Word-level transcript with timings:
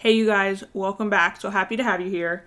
Hey, 0.00 0.12
you 0.12 0.26
guys, 0.26 0.62
welcome 0.74 1.10
back. 1.10 1.40
So 1.40 1.50
happy 1.50 1.76
to 1.76 1.82
have 1.82 2.00
you 2.00 2.08
here. 2.08 2.46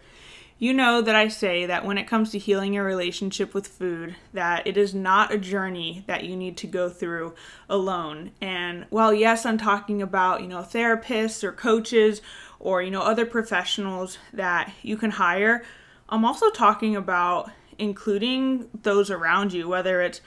You 0.58 0.74
know 0.74 1.02
that 1.02 1.18
I 1.18 1.28
say 1.28 1.66
that 1.66 1.84
when 1.84 1.98
it 1.98 2.08
comes 2.08 2.32
to 2.32 2.40
healing 2.40 2.72
your 2.72 2.86
relationship 2.86 3.54
with 3.54 3.68
food, 3.68 4.16
that 4.32 4.66
it 4.66 4.78
is 4.78 4.96
not 4.96 5.34
a 5.34 5.38
journey 5.38 6.06
that 6.08 6.24
you 6.24 6.38
need 6.38 6.56
to 6.56 6.68
go 6.68 6.88
through 6.88 7.36
alone. 7.68 8.32
And 8.40 8.86
while 8.90 9.14
yes, 9.14 9.46
I'm 9.46 9.58
talking 9.58 10.02
about, 10.02 10.40
you 10.42 10.48
know, 10.48 10.60
therapists 10.60 11.44
or 11.44 11.52
coaches 11.52 12.22
or, 12.58 12.82
you 12.82 12.90
know, 12.90 13.02
other 13.02 13.26
professionals 13.26 14.18
that 14.32 14.72
you 14.82 14.96
can 14.96 15.12
hire, 15.12 15.62
I'm 16.08 16.24
also 16.24 16.52
talking 16.52 16.96
about 16.96 17.52
including 17.78 18.70
those 18.84 19.12
around 19.12 19.52
you, 19.52 19.68
whether 19.68 20.02
it's 20.02 20.22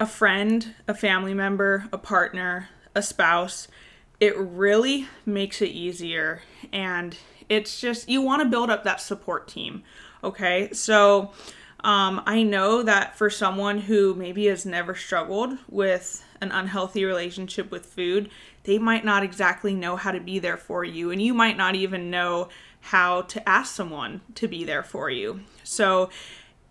a 0.00 0.06
friend, 0.06 0.74
a 0.88 0.94
family 0.94 1.34
member, 1.34 1.90
a 1.92 1.98
partner, 1.98 2.70
a 2.94 3.02
spouse 3.02 3.68
it 4.20 4.36
really 4.36 5.06
makes 5.26 5.60
it 5.60 5.70
easier 5.70 6.42
and 6.72 7.16
it's 7.48 7.80
just 7.80 8.08
you 8.08 8.22
want 8.22 8.42
to 8.42 8.48
build 8.48 8.70
up 8.70 8.84
that 8.84 9.00
support 9.00 9.48
team 9.48 9.82
okay? 10.22 10.70
So 10.72 11.32
um, 11.84 12.22
i 12.26 12.42
know 12.42 12.82
that 12.82 13.16
for 13.16 13.28
someone 13.30 13.78
who 13.78 14.14
maybe 14.14 14.46
has 14.46 14.64
never 14.66 14.94
struggled 14.94 15.58
with 15.68 16.24
an 16.40 16.50
unhealthy 16.50 17.04
relationship 17.04 17.70
with 17.70 17.86
food 17.86 18.30
they 18.64 18.78
might 18.78 19.04
not 19.04 19.22
exactly 19.22 19.74
know 19.74 19.94
how 19.96 20.10
to 20.10 20.20
be 20.20 20.38
there 20.38 20.56
for 20.56 20.82
you 20.82 21.10
and 21.10 21.20
you 21.20 21.34
might 21.34 21.58
not 21.58 21.74
even 21.74 22.10
know 22.10 22.48
how 22.80 23.22
to 23.22 23.46
ask 23.48 23.74
someone 23.74 24.20
to 24.34 24.46
be 24.46 24.62
there 24.62 24.82
for 24.82 25.08
you. 25.08 25.40
So 25.62 26.10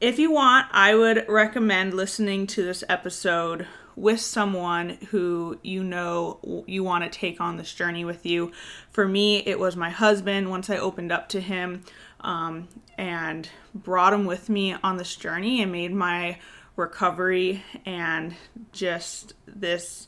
if 0.02 0.20
you 0.20 0.32
want 0.32 0.68
i 0.72 0.96
would 0.96 1.26
recommend 1.30 1.94
listening 1.94 2.46
to 2.48 2.64
this 2.64 2.84
episode 2.90 3.68
with 3.96 4.20
someone 4.20 4.98
who 5.10 5.60
you 5.64 5.84
know 5.84 6.64
you 6.68 6.84
want 6.84 7.04
to 7.04 7.10
take 7.10 7.40
on 7.40 7.58
this 7.58 7.74
journey 7.74 8.06
with 8.06 8.26
you. 8.26 8.52
For 8.92 9.08
me, 9.08 9.38
it 9.40 9.60
was 9.60 9.76
my 9.76 9.90
husband 9.90 10.50
once 10.50 10.70
I 10.70 10.78
opened 10.78 11.12
up 11.12 11.30
to 11.30 11.42
him 11.42 11.84
um, 12.22 12.68
and 12.98 13.50
brought 13.74 14.14
him 14.14 14.26
with 14.26 14.50
me 14.50 14.76
on 14.84 14.98
this 14.98 15.16
journey 15.16 15.62
and 15.62 15.72
made 15.72 15.94
my 15.94 16.38
recovery 16.76 17.64
and 17.86 18.36
just 18.72 19.34
this 19.46 20.08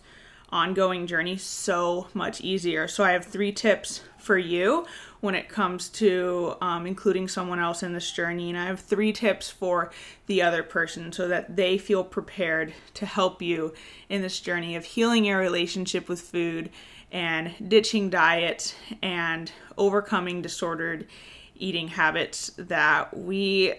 ongoing 0.50 1.08
journey 1.08 1.38
so 1.38 2.08
much 2.14 2.42
easier. 2.42 2.88
So, 2.88 3.04
I 3.04 3.12
have 3.12 3.26
three 3.26 3.52
tips 3.52 4.02
for 4.18 4.38
you 4.38 4.86
when 5.22 5.36
it 5.36 5.50
comes 5.50 5.90
to 5.90 6.56
um, 6.62 6.86
including 6.86 7.28
someone 7.28 7.60
else 7.60 7.84
in 7.84 7.94
this 7.94 8.12
journey. 8.12 8.50
And 8.50 8.58
I 8.58 8.66
have 8.66 8.80
three 8.80 9.12
tips 9.12 9.50
for 9.50 9.92
the 10.28 10.42
other 10.42 10.64
person 10.64 11.12
so 11.12 11.28
that 11.28 11.56
they 11.56 11.78
feel 11.78 12.04
prepared 12.04 12.74
to 12.96 13.06
help 13.06 13.42
you 13.42 13.74
in 14.10 14.22
this 14.22 14.40
journey 14.40 14.76
of 14.76 14.86
healing 14.86 15.26
your 15.26 15.40
relationship 15.40 16.08
with 16.08 16.22
food 16.22 16.70
and 17.12 17.54
ditching 17.68 18.10
diets 18.10 18.76
and 19.02 19.52
overcoming 19.78 20.42
disordered 20.42 21.08
eating 21.56 21.88
habits 21.88 22.52
that 22.58 23.16
we 23.16 23.74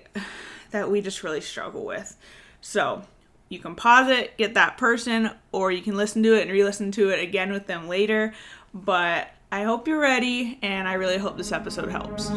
that 0.71 0.91
we 0.91 1.01
just 1.01 1.23
really 1.23 1.41
struggle 1.41 1.85
with. 1.85 2.17
So, 2.61 3.03
you 3.49 3.59
can 3.61 3.77
pause 3.77 4.09
it, 4.11 4.37
get 4.37 4.55
that 4.55 4.77
person, 4.77 5.31
or 5.53 5.71
you 5.71 5.81
can 5.83 5.97
listen 5.97 6.23
to 6.25 6.35
it 6.35 6.43
and 6.43 6.51
re 6.51 6.65
listen 6.65 6.91
to 6.93 7.11
it 7.11 7.21
again 7.21 7.53
with 7.53 7.67
them 7.67 7.89
later. 7.89 8.35
But 8.75 9.29
I 9.53 9.63
hope 9.63 9.87
you're 9.87 10.01
ready, 10.01 10.59
and 10.63 10.89
I 10.89 10.95
really 10.95 11.19
hope 11.19 11.37
this 11.37 11.53
episode 11.53 11.89
helps. 11.89 12.29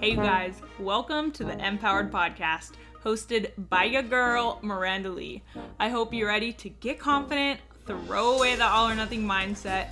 Hey, 0.00 0.12
you 0.12 0.16
guys, 0.16 0.62
welcome 0.80 1.30
to 1.32 1.44
the 1.44 1.58
Empowered 1.62 2.10
Podcast, 2.10 2.72
hosted 3.04 3.50
by 3.68 3.84
your 3.84 4.02
girl, 4.02 4.58
Miranda 4.62 5.10
Lee. 5.10 5.42
I 5.78 5.90
hope 5.90 6.14
you're 6.14 6.28
ready 6.28 6.54
to 6.54 6.70
get 6.70 6.98
confident, 6.98 7.60
throw 7.86 8.36
away 8.36 8.56
the 8.56 8.64
all 8.64 8.88
or 8.88 8.94
nothing 8.94 9.22
mindset, 9.22 9.88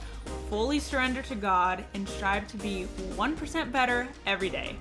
fully 0.49 0.79
surrender 0.79 1.23
to 1.23 1.35
God, 1.35 1.85
and 1.95 2.09
strive 2.09 2.47
to 2.49 2.57
be 2.57 2.87
1% 3.17 3.73
better 3.73 4.09
every 4.27 4.51
day. 4.51 4.77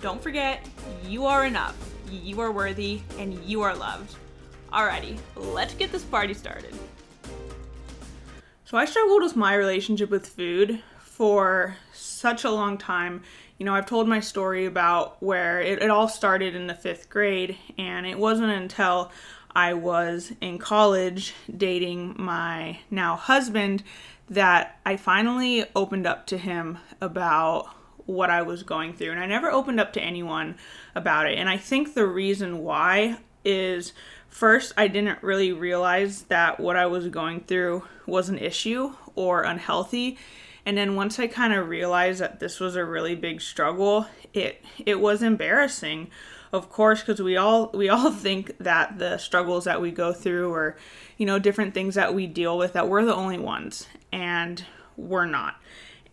Don't 0.00 0.22
forget, 0.22 0.66
you 1.06 1.26
are 1.26 1.46
enough 1.46 1.76
you 2.12 2.40
are 2.40 2.52
worthy, 2.52 3.00
and 3.18 3.34
you 3.44 3.62
are 3.62 3.74
loved. 3.74 4.16
Alrighty, 4.72 5.18
let's 5.36 5.74
get 5.74 5.92
this 5.92 6.04
party 6.04 6.34
started. 6.34 6.74
So, 8.64 8.78
I 8.78 8.84
struggled 8.84 9.22
with 9.22 9.36
my 9.36 9.54
relationship 9.54 10.10
with 10.10 10.26
food 10.26 10.82
for 11.00 11.76
such 11.92 12.44
a 12.44 12.50
long 12.50 12.78
time. 12.78 13.22
You 13.58 13.66
know, 13.66 13.74
I've 13.74 13.86
told 13.86 14.08
my 14.08 14.20
story 14.20 14.64
about 14.66 15.22
where 15.22 15.60
it, 15.60 15.82
it 15.82 15.90
all 15.90 16.08
started 16.08 16.54
in 16.54 16.66
the 16.66 16.74
fifth 16.74 17.08
grade, 17.08 17.56
and 17.78 18.06
it 18.06 18.18
wasn't 18.18 18.50
until 18.50 19.10
I 19.54 19.74
was 19.74 20.32
in 20.40 20.58
college 20.58 21.34
dating 21.54 22.16
my 22.18 22.78
now 22.90 23.16
husband 23.16 23.82
that 24.32 24.80
I 24.86 24.96
finally 24.96 25.66
opened 25.76 26.06
up 26.06 26.26
to 26.28 26.38
him 26.38 26.78
about 27.02 27.66
what 28.06 28.30
I 28.30 28.42
was 28.42 28.62
going 28.62 28.94
through. 28.94 29.12
And 29.12 29.20
I 29.20 29.26
never 29.26 29.50
opened 29.50 29.78
up 29.78 29.92
to 29.92 30.00
anyone 30.00 30.56
about 30.94 31.26
it. 31.26 31.38
And 31.38 31.48
I 31.48 31.58
think 31.58 31.92
the 31.92 32.06
reason 32.06 32.58
why 32.62 33.18
is 33.44 33.92
first, 34.28 34.72
I 34.76 34.88
didn't 34.88 35.22
really 35.22 35.52
realize 35.52 36.22
that 36.22 36.58
what 36.58 36.76
I 36.76 36.86
was 36.86 37.08
going 37.08 37.40
through 37.40 37.84
was 38.06 38.30
an 38.30 38.38
issue 38.38 38.94
or 39.14 39.42
unhealthy. 39.42 40.16
And 40.64 40.78
then 40.78 40.96
once 40.96 41.18
I 41.18 41.26
kind 41.26 41.52
of 41.52 41.68
realized 41.68 42.20
that 42.20 42.40
this 42.40 42.58
was 42.58 42.74
a 42.74 42.84
really 42.84 43.14
big 43.14 43.42
struggle, 43.42 44.06
it 44.32 44.64
it 44.86 44.98
was 44.98 45.22
embarrassing. 45.22 46.10
Of 46.52 46.68
course, 46.68 47.00
because 47.00 47.22
we 47.22 47.36
all 47.36 47.70
we 47.72 47.88
all 47.88 48.10
think 48.12 48.56
that 48.58 48.98
the 48.98 49.18
struggles 49.18 49.64
that 49.64 49.80
we 49.80 49.90
go 49.90 50.12
through 50.12 50.52
or 50.52 50.76
you 51.16 51.26
know 51.26 51.38
different 51.38 51.74
things 51.74 51.94
that 51.94 52.14
we 52.14 52.26
deal 52.26 52.58
with 52.58 52.74
that 52.74 52.88
we're 52.88 53.04
the 53.04 53.14
only 53.14 53.38
ones 53.38 53.86
and 54.12 54.64
we're 54.96 55.26
not. 55.26 55.56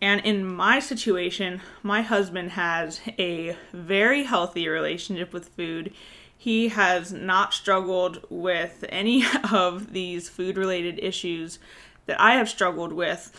And 0.02 0.22
in 0.22 0.46
my 0.46 0.80
situation, 0.80 1.60
my 1.82 2.00
husband 2.00 2.52
has 2.52 3.02
a 3.18 3.56
very 3.72 4.24
healthy 4.24 4.66
relationship 4.66 5.34
with 5.34 5.50
food. 5.50 5.92
He 6.36 6.68
has 6.68 7.12
not 7.12 7.52
struggled 7.52 8.24
with 8.30 8.82
any 8.88 9.24
of 9.52 9.92
these 9.92 10.30
food 10.30 10.56
related 10.56 10.98
issues 11.00 11.58
that 12.06 12.18
I 12.18 12.32
have 12.32 12.48
struggled 12.48 12.94
with. 12.94 13.30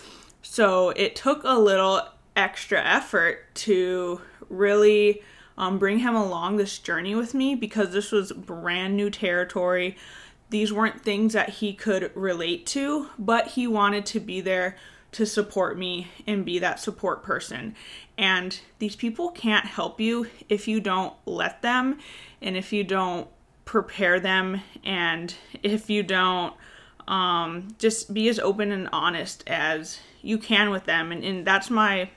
So 0.43 0.89
it 0.91 1.15
took 1.15 1.43
a 1.43 1.57
little 1.57 2.03
extra 2.35 2.79
effort 2.83 3.53
to 3.53 4.21
really 4.49 5.23
um, 5.57 5.77
bring 5.79 5.99
him 5.99 6.15
along 6.15 6.57
this 6.57 6.77
journey 6.79 7.15
with 7.15 7.33
me 7.33 7.55
because 7.55 7.91
this 7.91 8.11
was 8.11 8.31
brand 8.31 8.95
new 8.95 9.09
territory. 9.09 9.97
These 10.49 10.73
weren't 10.73 11.01
things 11.01 11.33
that 11.33 11.49
he 11.49 11.73
could 11.73 12.11
relate 12.15 12.65
to, 12.67 13.09
but 13.17 13.47
he 13.49 13.67
wanted 13.67 14.05
to 14.07 14.19
be 14.19 14.41
there 14.41 14.75
to 15.13 15.25
support 15.25 15.77
me 15.77 16.07
and 16.25 16.45
be 16.45 16.59
that 16.59 16.79
support 16.79 17.23
person. 17.23 17.75
And 18.17 18.59
these 18.79 18.95
people 18.95 19.29
can't 19.29 19.65
help 19.65 19.99
you 19.99 20.27
if 20.47 20.67
you 20.67 20.79
don't 20.79 21.13
let 21.25 21.61
them 21.61 21.99
and 22.41 22.55
if 22.55 22.71
you 22.71 22.83
don't 22.83 23.27
prepare 23.65 24.19
them 24.19 24.61
and 24.83 25.33
if 25.63 25.89
you 25.89 26.03
don't 26.03 26.53
um, 27.07 27.69
just 27.77 28.13
be 28.13 28.29
as 28.29 28.39
open 28.39 28.71
and 28.71 28.87
honest 28.93 29.43
as 29.47 29.99
you 30.21 30.37
can 30.37 30.69
with 30.69 30.85
them. 30.85 31.11
And, 31.11 31.23
and 31.23 31.45
that's 31.45 31.69
my 31.69 32.09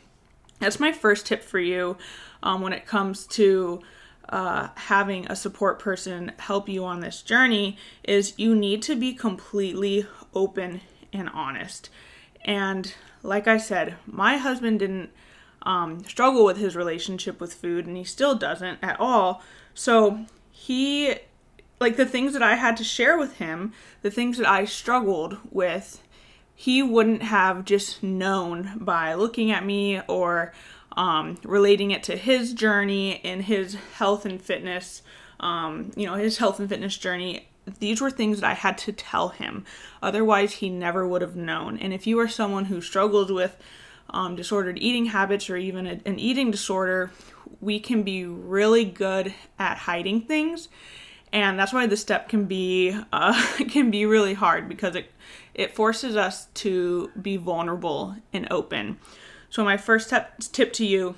that's 0.60 0.80
my 0.80 0.92
first 0.92 1.26
tip 1.26 1.42
for 1.42 1.58
you 1.58 1.96
um, 2.42 2.60
when 2.60 2.72
it 2.72 2.86
comes 2.86 3.26
to 3.26 3.80
uh, 4.28 4.68
having 4.74 5.26
a 5.26 5.36
support 5.36 5.78
person 5.78 6.32
help 6.38 6.68
you 6.68 6.84
on 6.84 7.00
this 7.00 7.22
journey 7.22 7.76
is 8.02 8.38
you 8.38 8.54
need 8.54 8.82
to 8.82 8.96
be 8.96 9.12
completely 9.12 10.06
open 10.34 10.80
and 11.12 11.28
honest 11.28 11.90
and 12.44 12.94
like 13.24 13.48
I 13.48 13.56
said, 13.56 13.96
my 14.06 14.36
husband 14.36 14.80
didn't 14.80 15.10
um, 15.62 16.04
struggle 16.04 16.44
with 16.44 16.58
his 16.58 16.76
relationship 16.76 17.40
with 17.40 17.54
food, 17.54 17.86
and 17.86 17.96
he 17.96 18.04
still 18.04 18.34
doesn't 18.34 18.78
at 18.82 19.00
all. 19.00 19.42
So 19.72 20.26
he, 20.50 21.16
like 21.80 21.96
the 21.96 22.06
things 22.06 22.34
that 22.34 22.42
I 22.42 22.56
had 22.56 22.76
to 22.76 22.84
share 22.84 23.18
with 23.18 23.38
him, 23.38 23.72
the 24.02 24.10
things 24.10 24.36
that 24.36 24.48
I 24.48 24.66
struggled 24.66 25.38
with, 25.50 26.02
he 26.54 26.82
wouldn't 26.82 27.22
have 27.22 27.64
just 27.64 28.02
known 28.02 28.72
by 28.76 29.14
looking 29.14 29.50
at 29.50 29.64
me 29.64 30.00
or 30.08 30.52
um, 30.96 31.36
relating 31.42 31.90
it 31.90 32.02
to 32.04 32.16
his 32.16 32.52
journey 32.52 33.12
in 33.12 33.42
his 33.42 33.74
health 33.94 34.24
and 34.24 34.40
fitness, 34.40 35.02
um, 35.40 35.90
you 35.96 36.06
know, 36.06 36.14
his 36.14 36.38
health 36.38 36.60
and 36.60 36.68
fitness 36.68 36.96
journey 36.96 37.48
these 37.78 38.00
were 38.00 38.10
things 38.10 38.40
that 38.40 38.50
I 38.50 38.54
had 38.54 38.78
to 38.78 38.92
tell 38.92 39.30
him. 39.30 39.64
Otherwise, 40.02 40.54
he 40.54 40.68
never 40.68 41.06
would 41.06 41.22
have 41.22 41.36
known. 41.36 41.78
And 41.78 41.92
if 41.92 42.06
you 42.06 42.18
are 42.20 42.28
someone 42.28 42.66
who 42.66 42.80
struggles 42.80 43.32
with 43.32 43.56
um, 44.10 44.36
disordered 44.36 44.78
eating 44.78 45.06
habits 45.06 45.48
or 45.48 45.56
even 45.56 45.86
a, 45.86 46.00
an 46.04 46.18
eating 46.18 46.50
disorder, 46.50 47.10
we 47.60 47.80
can 47.80 48.02
be 48.02 48.24
really 48.24 48.84
good 48.84 49.34
at 49.58 49.78
hiding 49.78 50.22
things. 50.22 50.68
And 51.32 51.58
that's 51.58 51.72
why 51.72 51.86
the 51.86 51.96
step 51.96 52.28
can 52.28 52.44
be 52.44 52.96
uh, 53.12 53.32
can 53.70 53.90
be 53.90 54.06
really 54.06 54.34
hard 54.34 54.68
because 54.68 54.94
it 54.94 55.10
it 55.54 55.74
forces 55.74 56.16
us 56.16 56.46
to 56.54 57.10
be 57.20 57.36
vulnerable 57.36 58.16
and 58.32 58.46
open. 58.50 58.98
So 59.50 59.64
my 59.64 59.76
first 59.76 60.10
tip, 60.10 60.38
tip 60.38 60.72
to 60.74 60.86
you 60.86 61.14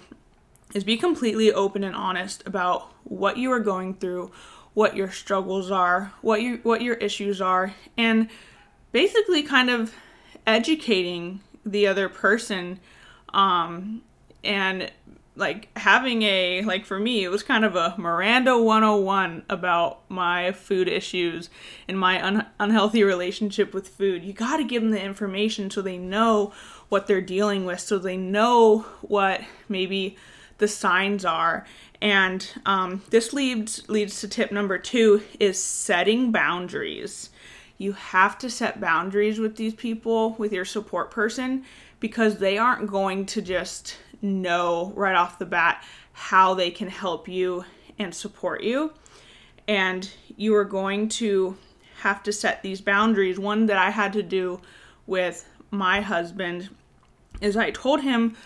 is 0.74 0.84
be 0.84 0.96
completely 0.96 1.52
open 1.52 1.82
and 1.82 1.96
honest 1.96 2.46
about 2.46 2.92
what 3.04 3.38
you 3.38 3.50
are 3.50 3.60
going 3.60 3.94
through, 3.94 4.30
what 4.74 4.94
your 4.94 5.10
struggles 5.10 5.70
are, 5.70 6.12
what 6.20 6.42
you 6.42 6.60
what 6.62 6.82
your 6.82 6.96
issues 6.96 7.40
are, 7.40 7.74
and 7.96 8.28
basically 8.92 9.42
kind 9.42 9.70
of 9.70 9.94
educating 10.46 11.40
the 11.64 11.86
other 11.86 12.08
person 12.08 12.78
um, 13.32 14.02
and 14.44 14.90
like 15.36 15.68
having 15.76 16.22
a 16.22 16.62
like 16.62 16.86
for 16.86 16.98
me 16.98 17.22
it 17.22 17.28
was 17.28 17.42
kind 17.42 17.64
of 17.64 17.76
a 17.76 17.94
Miranda 17.98 18.58
101 18.58 19.44
about 19.48 20.10
my 20.10 20.50
food 20.52 20.88
issues 20.88 21.50
and 21.86 21.98
my 21.98 22.24
un- 22.24 22.46
unhealthy 22.58 23.04
relationship 23.04 23.74
with 23.74 23.88
food. 23.88 24.24
You 24.24 24.32
got 24.32 24.56
to 24.56 24.64
give 24.64 24.82
them 24.82 24.90
the 24.90 25.02
information 25.02 25.70
so 25.70 25.82
they 25.82 25.98
know 25.98 26.52
what 26.88 27.06
they're 27.06 27.20
dealing 27.20 27.64
with 27.64 27.80
so 27.80 27.98
they 27.98 28.16
know 28.16 28.80
what 29.02 29.42
maybe 29.68 30.16
the 30.58 30.68
signs 30.68 31.24
are 31.24 31.66
and 32.00 32.52
um, 32.64 33.02
this 33.10 33.32
leads 33.32 33.88
leads 33.88 34.20
to 34.20 34.28
tip 34.28 34.50
number 34.50 34.78
two 34.78 35.22
is 35.38 35.62
setting 35.62 36.32
boundaries 36.32 37.30
you 37.78 37.92
have 37.92 38.38
to 38.38 38.48
set 38.48 38.80
boundaries 38.80 39.38
with 39.38 39.56
these 39.56 39.74
people 39.74 40.30
with 40.38 40.52
your 40.52 40.64
support 40.64 41.10
person 41.10 41.64
because 42.00 42.38
they 42.38 42.58
aren't 42.58 42.90
going 42.90 43.26
to 43.26 43.42
just 43.42 43.96
know 44.22 44.92
right 44.94 45.14
off 45.14 45.38
the 45.38 45.46
bat 45.46 45.84
how 46.12 46.54
they 46.54 46.70
can 46.70 46.88
help 46.88 47.28
you 47.28 47.64
and 47.98 48.14
support 48.14 48.62
you. 48.62 48.92
And 49.68 50.08
you 50.36 50.54
are 50.56 50.64
going 50.64 51.08
to 51.08 51.56
have 52.00 52.22
to 52.24 52.32
set 52.32 52.62
these 52.62 52.80
boundaries. 52.80 53.38
One 53.38 53.66
that 53.66 53.78
I 53.78 53.90
had 53.90 54.12
to 54.14 54.22
do 54.22 54.60
with 55.06 55.48
my 55.70 56.00
husband 56.00 56.68
is 57.40 57.56
I 57.56 57.70
told 57.70 58.00
him 58.00 58.36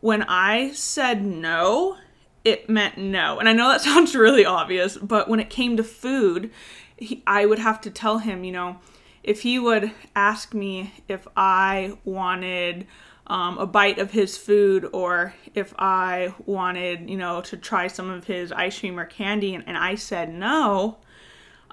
when 0.00 0.22
I 0.22 0.70
said 0.72 1.24
no, 1.24 1.96
it 2.44 2.68
meant 2.68 2.98
no. 2.98 3.38
And 3.38 3.48
I 3.48 3.52
know 3.52 3.68
that 3.68 3.80
sounds 3.82 4.14
really 4.14 4.44
obvious, 4.44 4.96
but 4.96 5.28
when 5.28 5.40
it 5.40 5.50
came 5.50 5.76
to 5.76 5.84
food, 5.84 6.50
he, 6.96 7.22
I 7.26 7.46
would 7.46 7.58
have 7.58 7.80
to 7.82 7.90
tell 7.90 8.18
him, 8.18 8.44
you 8.44 8.52
know, 8.52 8.78
if 9.22 9.42
he 9.42 9.58
would 9.58 9.92
ask 10.14 10.54
me 10.54 10.92
if 11.08 11.26
I 11.36 11.98
wanted 12.04 12.86
um, 13.26 13.58
a 13.58 13.66
bite 13.66 13.98
of 13.98 14.12
his 14.12 14.38
food 14.38 14.88
or 14.92 15.34
if 15.54 15.74
I 15.78 16.34
wanted, 16.46 17.10
you 17.10 17.16
know, 17.16 17.42
to 17.42 17.56
try 17.56 17.86
some 17.86 18.10
of 18.10 18.24
his 18.24 18.52
ice 18.52 18.78
cream 18.78 18.98
or 18.98 19.04
candy 19.04 19.54
and, 19.54 19.64
and 19.66 19.76
I 19.76 19.96
said 19.96 20.32
no, 20.32 20.98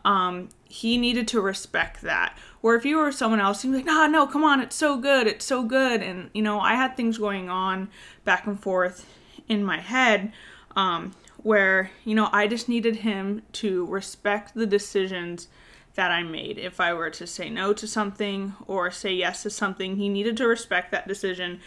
um, 0.04 0.50
he 0.66 0.98
needed 0.98 1.28
to 1.30 1.42
respect 1.42 2.02
that. 2.02 2.38
Or 2.62 2.76
if 2.76 2.86
you 2.86 2.98
were 2.98 3.12
someone 3.12 3.40
else, 3.40 3.62
he'd 3.62 3.70
be 3.70 3.78
like, 3.78 3.86
no, 3.86 4.06
no, 4.08 4.28
come 4.28 4.44
on, 4.44 4.60
it's 4.60 4.76
so 4.76 4.98
good, 4.98 5.28
it's 5.28 5.46
so 5.46 5.64
good. 5.64 6.02
And, 6.02 6.30
you 6.34 6.42
know, 6.42 6.60
I 6.60 6.76
had 6.76 6.98
things 6.98 7.18
going 7.18 7.50
on 7.50 7.90
back 8.24 8.46
and 8.48 8.60
forth 8.60 9.06
in 9.48 9.64
my 9.64 9.80
head 9.80 10.34
um, 10.76 11.14
where, 11.38 11.92
you 12.04 12.16
know, 12.16 12.30
I 12.32 12.48
just 12.48 12.68
needed 12.68 12.98
him 12.98 13.44
to 13.54 13.86
respect 13.86 14.56
the 14.56 14.66
decisions 14.66 15.48
that 15.96 16.12
I 16.12 16.24
made. 16.24 16.58
If 16.58 16.80
I 16.80 16.94
were 16.94 17.10
to 17.10 17.26
say 17.26 17.50
no 17.50 17.74
to 17.74 17.88
something 17.88 18.54
or 18.68 18.92
say 18.92 19.14
yes 19.14 19.44
to 19.44 19.50
something, 19.50 19.96
he 19.96 20.10
needed 20.10 20.38
to 20.38 20.48
respect 20.48 20.92
that 20.92 21.08
decision 21.08 21.60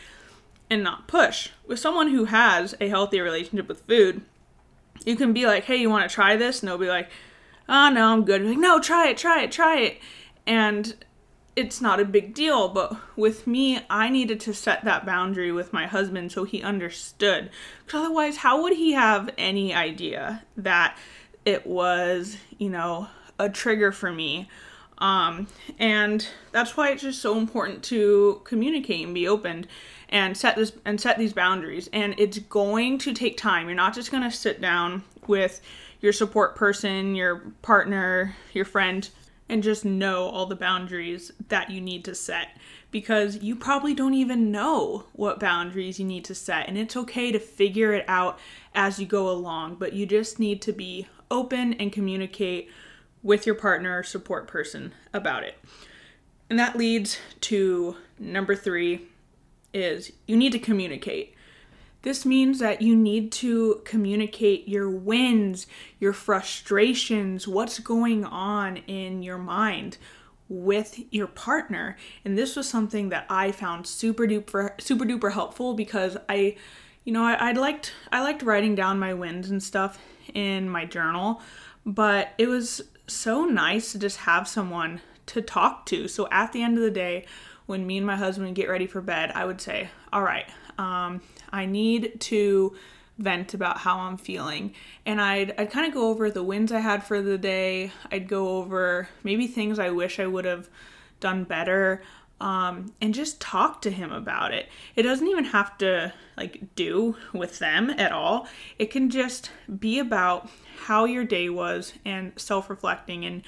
and 0.70 0.82
not 0.82 1.08
push. 1.08 1.50
With 1.66 1.78
someone 1.78 2.08
who 2.08 2.26
has 2.26 2.74
a 2.80 2.88
healthy 2.88 3.20
relationship 3.20 3.68
with 3.68 3.82
food, 3.82 4.22
you 5.04 5.16
can 5.16 5.32
be 5.32 5.46
like, 5.46 5.64
hey, 5.64 5.76
you 5.76 5.90
want 5.90 6.08
to 6.08 6.14
try 6.14 6.36
this? 6.36 6.60
And 6.60 6.68
they'll 6.68 6.78
be 6.78 6.88
like, 6.88 7.10
oh, 7.68 7.88
no, 7.88 8.12
I'm 8.12 8.24
good. 8.24 8.42
Like, 8.42 8.58
no, 8.58 8.80
try 8.80 9.08
it, 9.08 9.16
try 9.16 9.42
it, 9.42 9.52
try 9.52 9.78
it. 9.78 10.00
And 10.46 10.94
it's 11.56 11.80
not 11.80 12.00
a 12.00 12.04
big 12.04 12.34
deal. 12.34 12.68
But 12.68 12.96
with 13.16 13.46
me, 13.46 13.80
I 13.88 14.10
needed 14.10 14.40
to 14.40 14.54
set 14.54 14.84
that 14.84 15.06
boundary 15.06 15.52
with 15.52 15.72
my 15.72 15.86
husband 15.86 16.32
so 16.32 16.44
he 16.44 16.62
understood. 16.62 17.50
Because 17.84 18.04
otherwise, 18.04 18.38
how 18.38 18.62
would 18.62 18.74
he 18.74 18.92
have 18.92 19.30
any 19.38 19.74
idea 19.74 20.44
that 20.56 20.98
it 21.44 21.66
was, 21.66 22.36
you 22.58 22.68
know, 22.68 23.08
a 23.38 23.48
trigger 23.48 23.92
for 23.92 24.12
me. 24.12 24.48
Um, 24.98 25.46
and 25.78 26.26
that's 26.50 26.76
why 26.76 26.90
it's 26.90 27.02
just 27.02 27.22
so 27.22 27.38
important 27.38 27.84
to 27.84 28.40
communicate 28.44 29.04
and 29.04 29.14
be 29.14 29.28
open 29.28 29.66
and 30.08 30.36
set 30.36 30.56
this 30.56 30.72
and 30.84 31.00
set 31.00 31.18
these 31.18 31.32
boundaries. 31.32 31.88
And 31.92 32.14
it's 32.18 32.38
going 32.38 32.98
to 32.98 33.14
take 33.14 33.36
time. 33.36 33.66
You're 33.66 33.76
not 33.76 33.94
just 33.94 34.10
to 34.10 34.30
sit 34.30 34.60
down 34.60 35.04
with 35.26 35.60
your 36.00 36.12
support 36.12 36.56
person, 36.56 37.14
your 37.14 37.52
partner, 37.62 38.34
your 38.52 38.64
friend, 38.64 39.08
and 39.48 39.62
just 39.62 39.84
know 39.84 40.24
all 40.28 40.46
the 40.46 40.56
boundaries 40.56 41.32
that 41.48 41.70
you 41.70 41.80
need 41.80 42.04
to 42.04 42.14
set 42.14 42.48
because 42.90 43.36
you 43.42 43.54
probably 43.54 43.94
don't 43.94 44.14
even 44.14 44.50
know 44.50 45.04
what 45.12 45.40
boundaries 45.40 45.98
you 45.98 46.06
need 46.06 46.24
to 46.24 46.34
set. 46.34 46.68
And 46.68 46.76
it's 46.78 46.96
okay 46.96 47.32
to 47.32 47.38
figure 47.38 47.92
it 47.92 48.04
out 48.08 48.38
as 48.74 48.98
you 48.98 49.06
go 49.06 49.30
along, 49.30 49.76
but 49.76 49.92
you 49.92 50.06
just 50.06 50.38
need 50.38 50.62
to 50.62 50.72
be 50.72 51.06
open 51.30 51.74
and 51.74 51.92
communicate 51.92 52.70
with 53.22 53.46
your 53.46 53.54
partner 53.54 53.98
or 53.98 54.02
support 54.02 54.46
person 54.46 54.92
about 55.12 55.42
it. 55.42 55.58
And 56.50 56.58
that 56.58 56.76
leads 56.76 57.18
to 57.42 57.96
number 58.18 58.54
3 58.54 59.02
is 59.74 60.12
you 60.26 60.36
need 60.36 60.52
to 60.52 60.58
communicate. 60.58 61.34
This 62.02 62.24
means 62.24 62.60
that 62.60 62.80
you 62.80 62.94
need 62.94 63.32
to 63.32 63.82
communicate 63.84 64.68
your 64.68 64.88
wins, 64.88 65.66
your 65.98 66.12
frustrations, 66.12 67.46
what's 67.46 67.80
going 67.80 68.24
on 68.24 68.78
in 68.86 69.22
your 69.22 69.38
mind 69.38 69.98
with 70.48 71.00
your 71.10 71.26
partner. 71.26 71.96
And 72.24 72.38
this 72.38 72.56
was 72.56 72.68
something 72.68 73.10
that 73.10 73.26
I 73.28 73.52
found 73.52 73.86
super 73.86 74.26
duper 74.26 74.80
super 74.80 75.04
duper 75.04 75.32
helpful 75.32 75.74
because 75.74 76.16
I 76.28 76.56
you 77.04 77.12
know, 77.12 77.24
I, 77.24 77.34
I 77.34 77.52
liked 77.52 77.92
I 78.12 78.22
liked 78.22 78.42
writing 78.42 78.74
down 78.74 78.98
my 78.98 79.14
wins 79.14 79.50
and 79.50 79.62
stuff 79.62 79.98
in 80.34 80.68
my 80.68 80.84
journal, 80.84 81.42
but 81.84 82.30
it 82.38 82.48
was 82.48 82.82
so 83.08 83.44
nice 83.44 83.92
to 83.92 83.98
just 83.98 84.18
have 84.18 84.46
someone 84.46 85.00
to 85.26 85.42
talk 85.42 85.86
to. 85.86 86.08
So 86.08 86.28
at 86.30 86.52
the 86.52 86.62
end 86.62 86.76
of 86.76 86.82
the 86.82 86.90
day, 86.90 87.26
when 87.66 87.86
me 87.86 87.98
and 87.98 88.06
my 88.06 88.16
husband 88.16 88.54
get 88.54 88.68
ready 88.68 88.86
for 88.86 89.00
bed, 89.00 89.32
I 89.34 89.44
would 89.44 89.60
say, 89.60 89.90
All 90.12 90.22
right, 90.22 90.46
um, 90.78 91.20
I 91.52 91.66
need 91.66 92.20
to 92.20 92.76
vent 93.18 93.52
about 93.52 93.78
how 93.78 93.98
I'm 93.98 94.16
feeling. 94.16 94.74
And 95.04 95.20
I'd, 95.20 95.52
I'd 95.58 95.70
kind 95.70 95.86
of 95.86 95.92
go 95.92 96.08
over 96.08 96.30
the 96.30 96.42
wins 96.42 96.72
I 96.72 96.80
had 96.80 97.04
for 97.04 97.20
the 97.20 97.36
day. 97.36 97.92
I'd 98.12 98.28
go 98.28 98.58
over 98.58 99.08
maybe 99.24 99.46
things 99.46 99.78
I 99.78 99.90
wish 99.90 100.20
I 100.20 100.26
would 100.26 100.44
have 100.44 100.68
done 101.20 101.44
better. 101.44 102.02
Um, 102.40 102.92
and 103.00 103.12
just 103.12 103.40
talk 103.40 103.82
to 103.82 103.90
him 103.90 104.12
about 104.12 104.54
it. 104.54 104.68
It 104.94 105.02
doesn't 105.02 105.26
even 105.26 105.46
have 105.46 105.76
to 105.78 106.12
like 106.36 106.74
do 106.76 107.16
with 107.32 107.58
them 107.58 107.90
at 107.90 108.12
all. 108.12 108.46
It 108.78 108.92
can 108.92 109.10
just 109.10 109.50
be 109.80 109.98
about 109.98 110.48
how 110.84 111.04
your 111.04 111.24
day 111.24 111.48
was 111.48 111.94
and 112.04 112.32
self 112.36 112.70
reflecting. 112.70 113.24
And 113.24 113.42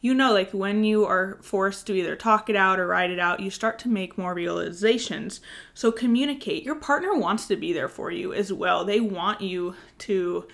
you 0.00 0.14
know, 0.14 0.32
like 0.32 0.52
when 0.52 0.84
you 0.84 1.04
are 1.04 1.38
forced 1.42 1.86
to 1.86 1.94
either 1.94 2.14
talk 2.14 2.48
it 2.48 2.54
out 2.54 2.78
or 2.78 2.86
write 2.86 3.10
it 3.10 3.18
out, 3.18 3.40
you 3.40 3.50
start 3.50 3.78
to 3.80 3.88
make 3.88 4.16
more 4.16 4.34
realizations. 4.34 5.40
So 5.74 5.90
communicate. 5.90 6.62
Your 6.62 6.76
partner 6.76 7.16
wants 7.16 7.48
to 7.48 7.56
be 7.56 7.72
there 7.72 7.88
for 7.88 8.12
you 8.12 8.32
as 8.32 8.52
well. 8.52 8.84
They 8.84 9.00
want 9.00 9.40
you 9.40 9.74
to 9.98 10.46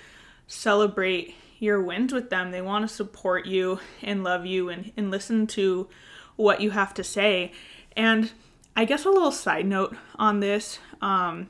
celebrate 0.47 1.35
your 1.59 1.83
wins 1.83 2.13
with 2.13 2.31
them. 2.31 2.51
They 2.51 2.63
want 2.63 2.89
to 2.89 2.95
support 2.95 3.47
you 3.47 3.81
and 4.03 4.25
love 4.25 4.47
you 4.47 4.69
and, 4.69 4.93
and 4.97 5.11
listen 5.11 5.47
to 5.49 5.89
what 6.37 6.61
you 6.61 6.71
have 6.71 6.95
to 6.95 7.05
say. 7.05 7.53
And 7.97 8.33
I 8.77 8.85
guess 8.85 9.05
a 9.05 9.11
little 9.11 9.33
side 9.33 9.67
note 9.67 9.97
on 10.17 10.41
this 10.41 10.79
um, 11.01 11.49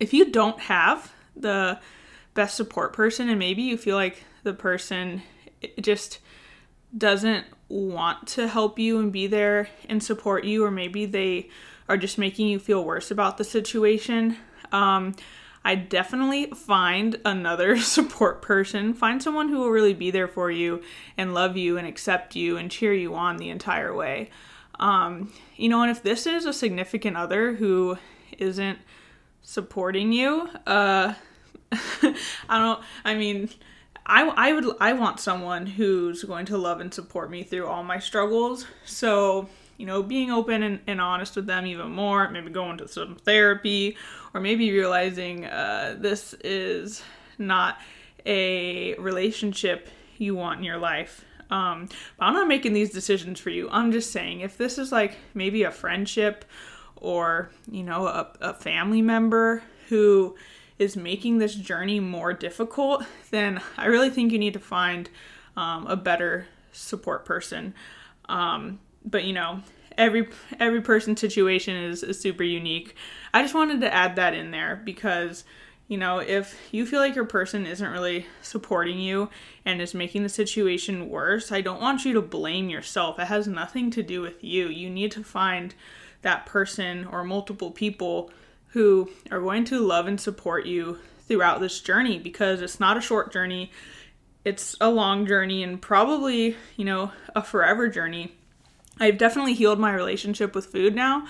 if 0.00 0.12
you 0.12 0.30
don't 0.30 0.60
have 0.60 1.12
the 1.34 1.78
best 2.34 2.56
support 2.56 2.92
person 2.92 3.28
and 3.28 3.38
maybe 3.38 3.62
you 3.62 3.76
feel 3.76 3.96
like 3.96 4.24
the 4.42 4.52
person 4.52 5.22
just 5.80 6.18
doesn't 6.96 7.46
want 7.68 8.26
to 8.28 8.46
help 8.48 8.78
you 8.78 8.98
and 8.98 9.12
be 9.12 9.26
there 9.26 9.68
and 9.88 10.02
support 10.02 10.44
you 10.44 10.64
or 10.64 10.70
maybe 10.70 11.06
they 11.06 11.48
are 11.88 11.96
just 11.96 12.18
making 12.18 12.48
you 12.48 12.58
feel 12.58 12.84
worse 12.84 13.10
about 13.10 13.38
the 13.38 13.44
situation 13.44 14.36
um, 14.72 15.14
i 15.64 15.74
definitely 15.74 16.46
find 16.46 17.18
another 17.24 17.76
support 17.80 18.40
person 18.40 18.94
find 18.94 19.22
someone 19.22 19.48
who 19.48 19.58
will 19.58 19.70
really 19.70 19.94
be 19.94 20.10
there 20.10 20.28
for 20.28 20.50
you 20.50 20.80
and 21.16 21.34
love 21.34 21.56
you 21.56 21.76
and 21.76 21.86
accept 21.86 22.36
you 22.36 22.56
and 22.56 22.70
cheer 22.70 22.92
you 22.92 23.14
on 23.14 23.36
the 23.38 23.48
entire 23.48 23.94
way 23.94 24.30
um, 24.78 25.32
you 25.56 25.68
know 25.68 25.82
and 25.82 25.90
if 25.90 26.02
this 26.02 26.26
is 26.26 26.44
a 26.44 26.52
significant 26.52 27.16
other 27.16 27.54
who 27.54 27.96
isn't 28.38 28.78
supporting 29.42 30.12
you 30.12 30.48
uh 30.66 31.14
I 31.72 32.58
don't 32.58 32.80
I 33.04 33.14
mean 33.14 33.48
I, 34.06 34.22
I 34.28 34.52
would 34.52 34.64
I 34.80 34.92
want 34.92 35.18
someone 35.18 35.66
who's 35.66 36.22
going 36.22 36.46
to 36.46 36.56
love 36.56 36.80
and 36.80 36.94
support 36.94 37.30
me 37.30 37.42
through 37.42 37.66
all 37.66 37.82
my 37.82 37.98
struggles. 37.98 38.66
So, 38.84 39.48
you 39.78 39.86
know, 39.86 40.02
being 40.02 40.30
open 40.30 40.62
and, 40.62 40.80
and 40.86 41.00
honest 41.00 41.34
with 41.34 41.46
them 41.46 41.66
even 41.66 41.90
more, 41.90 42.30
maybe 42.30 42.50
going 42.50 42.78
to 42.78 42.88
some 42.88 43.16
therapy, 43.16 43.96
or 44.32 44.40
maybe 44.40 44.70
realizing 44.70 45.44
uh, 45.46 45.96
this 45.98 46.34
is 46.44 47.02
not 47.36 47.78
a 48.24 48.94
relationship 48.94 49.88
you 50.18 50.36
want 50.36 50.58
in 50.58 50.64
your 50.64 50.78
life. 50.78 51.24
Um, 51.50 51.88
but 52.18 52.26
I'm 52.26 52.34
not 52.34 52.48
making 52.48 52.72
these 52.72 52.90
decisions 52.90 53.38
for 53.40 53.50
you. 53.50 53.68
I'm 53.70 53.92
just 53.92 54.10
saying 54.12 54.40
if 54.40 54.56
this 54.56 54.78
is 54.78 54.92
like 54.92 55.16
maybe 55.34 55.62
a 55.62 55.70
friendship 55.70 56.44
or, 56.96 57.50
you 57.70 57.82
know, 57.82 58.06
a, 58.06 58.32
a 58.40 58.54
family 58.54 59.02
member 59.02 59.62
who 59.88 60.34
is 60.78 60.96
making 60.96 61.38
this 61.38 61.54
journey 61.54 62.00
more 62.00 62.32
difficult, 62.32 63.04
then 63.30 63.60
I 63.76 63.86
really 63.86 64.10
think 64.10 64.32
you 64.32 64.38
need 64.38 64.54
to 64.54 64.60
find 64.60 65.08
um, 65.56 65.86
a 65.86 65.96
better 65.96 66.46
support 66.72 67.24
person. 67.24 67.74
Um, 68.28 68.80
but 69.04 69.24
you 69.24 69.32
know, 69.32 69.62
every 69.96 70.28
every 70.58 70.80
person's 70.80 71.20
situation 71.20 71.76
is, 71.76 72.02
is 72.02 72.20
super 72.20 72.42
unique. 72.42 72.94
I 73.32 73.42
just 73.42 73.54
wanted 73.54 73.80
to 73.80 73.92
add 73.92 74.16
that 74.16 74.34
in 74.34 74.50
there 74.50 74.80
because 74.84 75.44
you 75.88 75.98
know, 75.98 76.18
if 76.18 76.58
you 76.72 76.84
feel 76.84 77.00
like 77.00 77.14
your 77.14 77.24
person 77.24 77.64
isn't 77.64 77.92
really 77.92 78.26
supporting 78.42 78.98
you 78.98 79.30
and 79.64 79.80
is 79.80 79.94
making 79.94 80.24
the 80.24 80.28
situation 80.28 81.08
worse, 81.08 81.52
I 81.52 81.60
don't 81.60 81.80
want 81.80 82.04
you 82.04 82.12
to 82.14 82.22
blame 82.22 82.68
yourself. 82.68 83.18
It 83.18 83.26
has 83.26 83.46
nothing 83.46 83.90
to 83.92 84.02
do 84.02 84.20
with 84.20 84.42
you. 84.42 84.68
You 84.68 84.90
need 84.90 85.12
to 85.12 85.22
find 85.22 85.74
that 86.22 86.44
person 86.44 87.04
or 87.04 87.22
multiple 87.22 87.70
people 87.70 88.32
who 88.70 89.10
are 89.30 89.40
going 89.40 89.64
to 89.66 89.78
love 89.78 90.08
and 90.08 90.20
support 90.20 90.66
you 90.66 90.98
throughout 91.28 91.60
this 91.60 91.80
journey 91.80 92.18
because 92.18 92.60
it's 92.60 92.80
not 92.80 92.96
a 92.96 93.00
short 93.00 93.32
journey. 93.32 93.70
It's 94.44 94.74
a 94.80 94.90
long 94.90 95.24
journey 95.24 95.62
and 95.62 95.80
probably, 95.80 96.56
you 96.76 96.84
know, 96.84 97.12
a 97.34 97.42
forever 97.42 97.88
journey. 97.88 98.32
I've 98.98 99.18
definitely 99.18 99.54
healed 99.54 99.78
my 99.78 99.92
relationship 99.92 100.54
with 100.54 100.66
food 100.66 100.96
now 100.96 101.26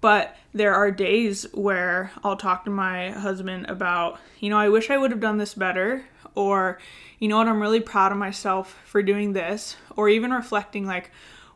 but 0.00 0.36
there 0.52 0.74
are 0.74 0.90
days 0.90 1.46
where 1.52 2.10
I'll 2.24 2.36
talk 2.36 2.64
to 2.64 2.70
my 2.70 3.10
husband 3.10 3.66
about, 3.68 4.18
you 4.38 4.50
know, 4.50 4.58
I 4.58 4.68
wish 4.68 4.90
I 4.90 4.96
would 4.96 5.10
have 5.10 5.20
done 5.20 5.38
this 5.38 5.54
better, 5.54 6.04
or, 6.34 6.78
you 7.18 7.28
know 7.28 7.38
what, 7.38 7.48
I'm 7.48 7.60
really 7.60 7.80
proud 7.80 8.12
of 8.12 8.18
myself 8.18 8.78
for 8.84 9.02
doing 9.02 9.32
this, 9.32 9.76
or 9.96 10.08
even 10.08 10.30
reflecting, 10.30 10.86
like, 10.86 11.10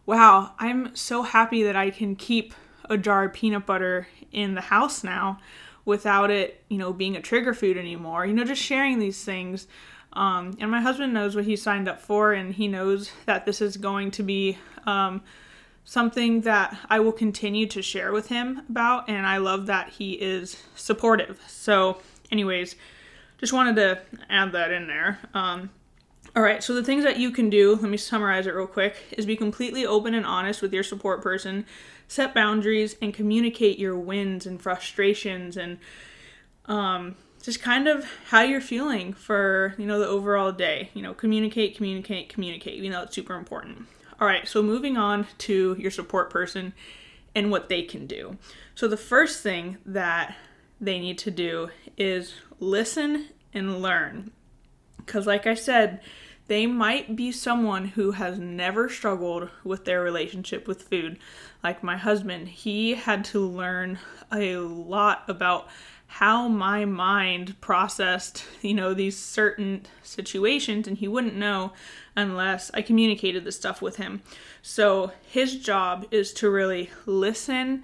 wow, 0.06 0.52
I'm 0.58 0.94
so 0.94 1.22
happy 1.22 1.62
that 1.62 1.76
I 1.76 1.90
can 1.90 2.16
keep 2.16 2.54
a 2.90 2.98
jar 2.98 3.24
of 3.24 3.32
peanut 3.32 3.64
butter 3.64 4.08
in 4.30 4.54
the 4.54 4.60
house 4.60 5.02
now 5.02 5.38
without 5.84 6.30
it, 6.30 6.62
you 6.68 6.78
know, 6.78 6.92
being 6.92 7.16
a 7.16 7.22
trigger 7.22 7.54
food 7.54 7.76
anymore. 7.76 8.26
You 8.26 8.34
know, 8.34 8.44
just 8.44 8.62
sharing 8.62 8.98
these 8.98 9.24
things. 9.24 9.66
Um, 10.12 10.56
and 10.60 10.70
my 10.70 10.80
husband 10.80 11.12
knows 11.12 11.34
what 11.34 11.44
he 11.44 11.56
signed 11.56 11.88
up 11.88 12.00
for, 12.00 12.32
and 12.32 12.54
he 12.54 12.68
knows 12.68 13.10
that 13.26 13.46
this 13.46 13.60
is 13.60 13.76
going 13.76 14.10
to 14.12 14.22
be 14.22 14.58
um, 14.86 15.22
something 15.84 16.42
that 16.42 16.76
I 16.88 17.00
will 17.00 17.12
continue 17.12 17.66
to 17.66 17.82
share 17.82 18.12
with 18.12 18.28
him 18.28 18.62
about, 18.68 19.08
and 19.08 19.26
I 19.26 19.36
love 19.36 19.66
that 19.66 19.90
he 19.90 20.14
is 20.14 20.62
supportive. 20.74 21.40
So, 21.46 21.98
anyways, 22.32 22.76
just 23.38 23.52
wanted 23.52 23.76
to 23.76 24.00
add 24.30 24.52
that 24.52 24.70
in 24.70 24.86
there. 24.86 25.18
Um, 25.34 25.70
all 26.34 26.42
right, 26.42 26.64
so 26.64 26.74
the 26.74 26.82
things 26.82 27.04
that 27.04 27.18
you 27.18 27.30
can 27.30 27.48
do, 27.48 27.76
let 27.76 27.90
me 27.90 27.96
summarize 27.96 28.46
it 28.46 28.54
real 28.54 28.66
quick, 28.66 28.96
is 29.12 29.24
be 29.24 29.36
completely 29.36 29.86
open 29.86 30.14
and 30.14 30.26
honest 30.26 30.62
with 30.62 30.72
your 30.72 30.82
support 30.82 31.22
person, 31.22 31.64
set 32.08 32.34
boundaries, 32.34 32.96
and 33.00 33.14
communicate 33.14 33.78
your 33.78 33.96
wins 33.96 34.46
and 34.46 34.60
frustrations 34.60 35.56
and 35.56 35.78
um, 36.66 37.14
just 37.42 37.62
kind 37.62 37.86
of 37.86 38.06
how 38.30 38.40
you're 38.40 38.60
feeling 38.60 39.12
for 39.12 39.74
you 39.76 39.86
know 39.86 39.98
the 39.98 40.08
overall 40.08 40.50
day. 40.50 40.90
You 40.94 41.02
know, 41.02 41.14
communicate, 41.14 41.76
communicate, 41.76 42.28
communicate. 42.28 42.82
You 42.82 42.90
know, 42.90 43.02
it's 43.02 43.14
super 43.14 43.34
important. 43.34 43.86
All 44.21 44.28
right, 44.28 44.47
so 44.47 44.62
moving 44.62 44.97
on 44.97 45.26
to 45.38 45.76
your 45.78 45.90
support 45.90 46.30
person 46.30 46.73
and 47.35 47.50
what 47.50 47.68
they 47.68 47.83
can 47.83 48.06
do. 48.06 48.38
So, 48.75 48.87
the 48.87 48.97
first 48.97 49.42
thing 49.42 49.78
that 49.85 50.37
they 50.80 50.99
need 50.99 51.18
to 51.18 51.30
do 51.30 51.71
is 51.97 52.35
listen 52.61 53.28
and 53.52 53.83
learn. 53.83 54.30
Because, 54.99 55.26
like 55.26 55.47
I 55.47 55.54
said, 55.54 56.00
they 56.47 56.66
might 56.66 57.16
be 57.16 57.33
someone 57.33 57.87
who 57.87 58.12
has 58.12 58.38
never 58.38 58.88
struggled 58.88 59.49
with 59.64 59.85
their 59.85 60.02
relationship 60.02 60.68
with 60.68 60.83
food. 60.83 61.18
Like 61.62 61.83
my 61.83 61.97
husband, 61.97 62.49
he 62.49 62.94
had 62.94 63.25
to 63.26 63.40
learn 63.40 63.99
a 64.30 64.56
lot 64.56 65.25
about 65.26 65.68
how 66.18 66.47
my 66.47 66.85
mind 66.85 67.61
processed, 67.61 68.44
you 68.62 68.73
know, 68.73 68.94
these 68.94 69.18
certain 69.18 69.85
situations, 70.04 70.87
and 70.87 70.97
he 70.99 71.09
wouldn't 71.09 71.35
know 71.35 71.73
unless 72.14 72.71
I 72.73 72.83
communicated 72.83 73.42
this 73.42 73.56
stuff 73.56 73.83
with 73.83 73.97
him. 73.97 74.23
So 74.62 75.11
his 75.26 75.59
job 75.59 76.06
is 76.12 76.33
to 76.35 76.49
really 76.49 76.90
listen, 77.04 77.83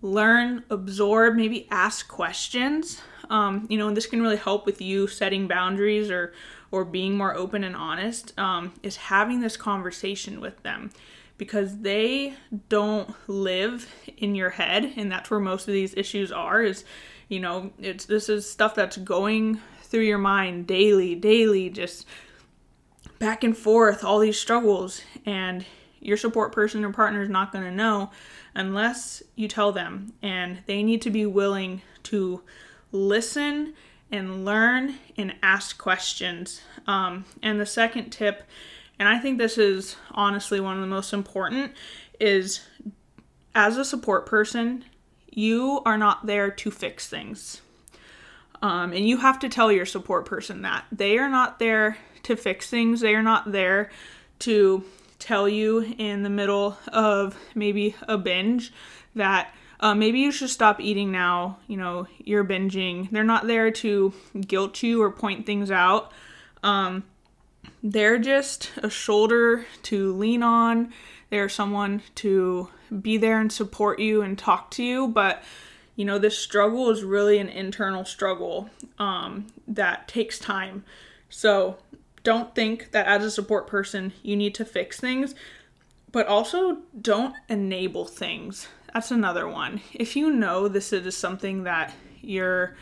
learn, 0.00 0.64
absorb, 0.70 1.34
maybe 1.34 1.68
ask 1.70 2.08
questions. 2.08 3.02
Um, 3.28 3.66
you 3.68 3.76
know, 3.76 3.88
and 3.88 3.96
this 3.96 4.06
can 4.06 4.22
really 4.22 4.38
help 4.38 4.64
with 4.64 4.80
you 4.80 5.06
setting 5.06 5.46
boundaries 5.46 6.10
or 6.10 6.32
or 6.70 6.86
being 6.86 7.18
more 7.18 7.36
open 7.36 7.64
and 7.64 7.76
honest. 7.76 8.32
Um, 8.38 8.72
is 8.82 8.96
having 8.96 9.42
this 9.42 9.58
conversation 9.58 10.40
with 10.40 10.62
them 10.62 10.90
because 11.36 11.80
they 11.80 12.32
don't 12.70 13.14
live 13.28 13.94
in 14.16 14.34
your 14.34 14.50
head, 14.50 14.94
and 14.96 15.12
that's 15.12 15.30
where 15.30 15.38
most 15.38 15.68
of 15.68 15.74
these 15.74 15.92
issues 15.98 16.32
are. 16.32 16.62
Is 16.62 16.86
you 17.28 17.40
know, 17.40 17.70
it's 17.78 18.06
this 18.06 18.28
is 18.28 18.50
stuff 18.50 18.74
that's 18.74 18.96
going 18.96 19.60
through 19.82 20.02
your 20.02 20.18
mind 20.18 20.66
daily, 20.66 21.14
daily, 21.14 21.70
just 21.70 22.06
back 23.18 23.44
and 23.44 23.56
forth, 23.56 24.04
all 24.04 24.18
these 24.18 24.38
struggles, 24.38 25.02
and 25.26 25.64
your 26.00 26.16
support 26.16 26.52
person 26.52 26.84
or 26.84 26.92
partner 26.92 27.22
is 27.22 27.28
not 27.28 27.52
going 27.52 27.64
to 27.64 27.70
know 27.70 28.10
unless 28.54 29.22
you 29.34 29.48
tell 29.48 29.72
them. 29.72 30.12
And 30.22 30.60
they 30.66 30.82
need 30.82 31.02
to 31.02 31.10
be 31.10 31.26
willing 31.26 31.82
to 32.04 32.42
listen 32.92 33.74
and 34.10 34.44
learn 34.44 34.94
and 35.16 35.34
ask 35.42 35.76
questions. 35.78 36.62
Um, 36.86 37.24
and 37.42 37.60
the 37.60 37.66
second 37.66 38.10
tip, 38.10 38.44
and 38.98 39.08
I 39.08 39.18
think 39.18 39.38
this 39.38 39.58
is 39.58 39.96
honestly 40.12 40.60
one 40.60 40.76
of 40.76 40.80
the 40.80 40.86
most 40.86 41.12
important, 41.12 41.72
is 42.18 42.60
as 43.54 43.76
a 43.76 43.84
support 43.84 44.26
person, 44.26 44.84
you 45.38 45.80
are 45.86 45.96
not 45.96 46.26
there 46.26 46.50
to 46.50 46.68
fix 46.68 47.06
things. 47.06 47.62
Um, 48.60 48.92
and 48.92 49.08
you 49.08 49.18
have 49.18 49.38
to 49.38 49.48
tell 49.48 49.70
your 49.70 49.86
support 49.86 50.24
person 50.24 50.62
that. 50.62 50.84
They 50.90 51.16
are 51.18 51.28
not 51.28 51.60
there 51.60 51.96
to 52.24 52.34
fix 52.34 52.68
things. 52.68 53.00
They 53.00 53.14
are 53.14 53.22
not 53.22 53.52
there 53.52 53.90
to 54.40 54.84
tell 55.20 55.48
you 55.48 55.94
in 55.96 56.24
the 56.24 56.30
middle 56.30 56.76
of 56.88 57.36
maybe 57.54 57.94
a 58.02 58.18
binge 58.18 58.72
that 59.14 59.54
uh, 59.78 59.94
maybe 59.94 60.18
you 60.18 60.32
should 60.32 60.50
stop 60.50 60.80
eating 60.80 61.12
now. 61.12 61.58
You 61.68 61.76
know, 61.76 62.08
you're 62.18 62.44
binging. 62.44 63.08
They're 63.12 63.22
not 63.22 63.46
there 63.46 63.70
to 63.70 64.12
guilt 64.40 64.82
you 64.82 65.00
or 65.00 65.12
point 65.12 65.46
things 65.46 65.70
out. 65.70 66.10
Um, 66.64 67.04
they're 67.80 68.18
just 68.18 68.72
a 68.78 68.90
shoulder 68.90 69.66
to 69.84 70.12
lean 70.16 70.42
on. 70.42 70.92
They're 71.30 71.48
someone 71.48 72.02
to 72.16 72.68
be 73.00 73.16
there 73.16 73.40
and 73.40 73.52
support 73.52 73.98
you 73.98 74.22
and 74.22 74.38
talk 74.38 74.70
to 74.72 74.82
you. 74.82 75.08
But, 75.08 75.42
you 75.96 76.04
know, 76.04 76.18
this 76.18 76.38
struggle 76.38 76.90
is 76.90 77.04
really 77.04 77.38
an 77.38 77.48
internal 77.48 78.04
struggle 78.04 78.70
um, 78.98 79.46
that 79.66 80.08
takes 80.08 80.38
time. 80.38 80.84
So 81.28 81.78
don't 82.22 82.54
think 82.54 82.90
that 82.92 83.06
as 83.06 83.24
a 83.24 83.30
support 83.30 83.66
person 83.66 84.12
you 84.22 84.36
need 84.36 84.54
to 84.54 84.64
fix 84.64 84.98
things, 85.00 85.34
but 86.12 86.26
also 86.26 86.78
don't 87.00 87.34
enable 87.48 88.06
things. 88.06 88.68
That's 88.92 89.10
another 89.10 89.46
one. 89.46 89.80
If 89.92 90.16
you 90.16 90.30
know 90.30 90.68
this 90.68 90.92
is 90.92 91.16
something 91.16 91.64
that 91.64 91.94
your 92.20 92.76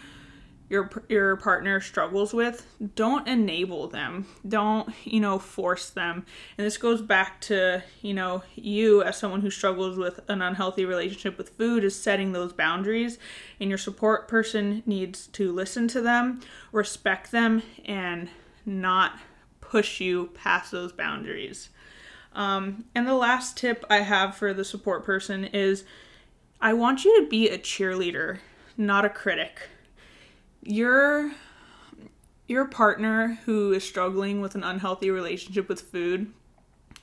your 0.69 0.91
your 1.09 1.37
partner 1.37 1.81
struggles 1.81 2.35
with, 2.35 2.67
don't 2.95 3.29
enable 3.29 3.87
them. 3.87 4.27
Don't, 4.47 4.93
you 5.05 5.21
know, 5.21 5.39
force 5.39 5.91
them. 5.91 6.27
And 6.59 6.67
this 6.67 6.77
goes 6.77 7.01
back 7.01 7.41
to, 7.43 7.85
you 8.03 8.15
know, 8.15 8.43
you 8.57 9.03
as 9.03 9.17
someone 9.17 9.43
who 9.43 9.51
struggles 9.51 9.97
with 9.97 10.21
an 10.29 10.43
unhealthy 10.43 10.85
relationship 10.85 11.39
with 11.39 11.51
food 11.51 11.85
is 11.85 12.01
setting 12.01 12.33
those 12.33 12.53
boundaries 12.53 13.19
and 13.61 13.69
your 13.69 13.79
support 13.79 14.27
person 14.27 14.83
needs 14.87 15.29
to 15.29 15.53
listen 15.53 15.87
to 15.89 16.01
them, 16.01 16.41
respect 16.73 17.31
them 17.31 17.63
and 17.85 18.29
not 18.65 19.19
push 19.61 20.01
you 20.01 20.31
past 20.35 20.73
those 20.73 20.93
boundaries. 20.93 21.71
Um, 22.35 22.85
and 22.95 23.07
the 23.07 23.15
last 23.15 23.57
tip 23.57 23.85
I 23.89 23.99
have 24.01 24.37
for 24.37 24.53
the 24.53 24.65
support 24.65 25.05
person 25.05 25.45
is 25.45 25.85
I 26.61 26.73
want 26.73 27.05
you 27.05 27.23
to 27.23 27.29
be 27.29 27.49
a 27.49 27.59
cheerleader, 27.59 28.39
not 28.77 29.05
a 29.05 29.09
critic. 29.09 29.71
Your 30.67 31.31
your 32.49 32.65
partner 32.65 33.39
who 33.45 33.73
is 33.73 33.85
struggling 33.85 34.41
with 34.41 34.57
an 34.57 34.65
unhealthy 34.65 35.11
relationship 35.11 35.69
with 35.69 35.81
food 35.81 36.33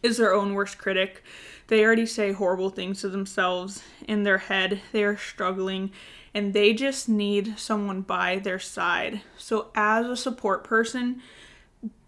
is 0.01 0.17
their 0.17 0.33
own 0.33 0.53
worst 0.53 0.77
critic. 0.77 1.23
They 1.67 1.85
already 1.85 2.05
say 2.05 2.33
horrible 2.33 2.69
things 2.69 2.99
to 3.01 3.09
themselves 3.09 3.81
in 4.05 4.23
their 4.23 4.37
head. 4.37 4.81
They 4.91 5.05
are 5.05 5.15
struggling 5.15 5.91
and 6.33 6.53
they 6.53 6.73
just 6.73 7.07
need 7.07 7.57
someone 7.57 8.01
by 8.01 8.39
their 8.39 8.59
side. 8.59 9.21
So, 9.37 9.69
as 9.75 10.07
a 10.07 10.17
support 10.17 10.65
person, 10.65 11.21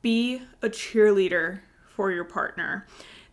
be 0.02 0.42
a 0.62 0.68
cheerleader 0.68 1.60
for 1.88 2.12
your 2.12 2.26
partner. 2.26 2.86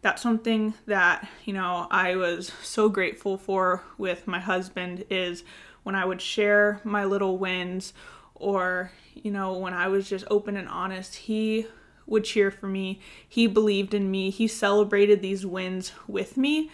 That's 0.02 0.23
something 0.23 0.75
that, 0.87 1.29
you 1.45 1.55
know, 1.55 1.88
I 1.91 2.14
was 2.14 2.52
so 2.62 2.88
grateful 2.88 3.37
for 3.37 3.83
with 3.99 4.29
my 4.29 4.38
husband 4.38 5.05
is 5.11 5.43
when 5.83 5.95
I 5.95 6.05
would 6.05 6.21
share 6.21 6.81
my 6.85 7.05
little 7.05 7.39
wins 7.39 7.93
or, 8.35 8.93
you 9.15 9.31
know, 9.31 9.59
when 9.59 9.75
I 9.75 9.89
was 9.89 10.09
just 10.09 10.25
open 10.31 10.57
and 10.57 10.69
honest, 10.69 11.15
he 11.15 11.67
would 12.07 12.25
cheer 12.25 12.51
for 12.51 12.67
me. 12.67 13.01
He 13.29 13.47
believed 13.47 13.95
in 13.95 14.11
me. 14.11 14.31
He 14.31 14.49
celebrated 14.49 15.23
these 15.23 15.47
wins 15.47 15.93
with 16.07 16.37
me. 16.37 16.71